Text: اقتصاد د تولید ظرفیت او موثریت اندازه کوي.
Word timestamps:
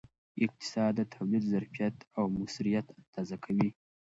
اقتصاد 0.45 0.91
د 0.97 1.01
تولید 1.13 1.43
ظرفیت 1.53 1.95
او 2.17 2.23
موثریت 2.37 2.85
اندازه 2.99 3.35
کوي. 3.45 3.69